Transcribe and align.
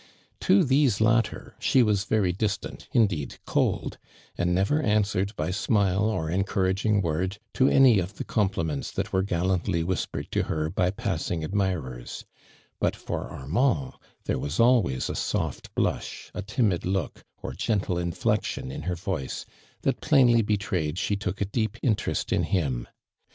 To 0.39 0.63
these 0.63 0.99
latter, 0.99 1.53
she 1.59 1.83
was 1.83 2.05
veiy 2.05 2.35
distant, 2.35 2.87
indeed 2.91 3.37
cold, 3.45 3.99
and 4.35 4.51
nev«'r 4.55 4.81
ans 4.81 5.13
wered 5.13 5.35
by 5.35 5.51
smile, 5.51 6.05
or 6.05 6.27
encouraging 6.31 7.03
word, 7.03 7.37
to 7.53 7.67
any 7.67 7.99
of 7.99 8.15
the 8.15 8.23
compliments 8.23 8.89
that 8.89 9.13
were 9.13 9.21
gallantly 9.21 9.83
whispered 9.83 10.31
to 10.31 10.41
her, 10.45 10.71
by 10.71 10.89
passing 10.89 11.43
admirers; 11.43 12.25
but 12.79 12.95
for 12.95 13.29
Armand, 13.31 13.93
there 14.23 14.39
was 14.39 14.59
always 14.59 15.07
a 15.07 15.13
soft 15.15 15.75
blush, 15.75 16.31
a 16.33 16.41
timid 16.41 16.83
look, 16.83 17.23
or 17.43 17.53
gentle 17.53 17.97
inflexion 17.99 18.71
in 18.71 18.81
hoi 18.81 18.95
voice, 18.95 19.45
that 19.83 20.01
plainly 20.01 20.41
betrayed 20.41 20.97
she 20.97 21.15
took 21.15 21.41
a 21.41 21.45
dec]) 21.45 21.77
interest 21.83 22.33
ia 22.33 22.41
him. 22.41 22.87